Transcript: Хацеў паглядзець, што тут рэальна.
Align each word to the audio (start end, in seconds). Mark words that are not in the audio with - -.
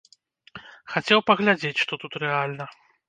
Хацеў 0.93 1.19
паглядзець, 1.27 1.79
што 1.85 1.93
тут 2.05 2.13
рэальна. 2.25 2.65